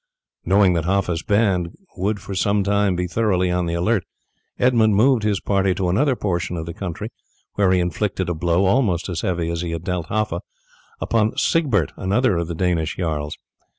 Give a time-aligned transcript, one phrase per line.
[0.43, 4.03] Knowing that Haffa's band would for some time be thoroughly on the alert
[4.57, 7.11] Edmund moved his party to another portion of the country,
[7.53, 10.41] where he inflicted a blow, almost as heavy as he had dealt Haffa,
[10.99, 13.37] upon Sigbert, another of the Danish jarls.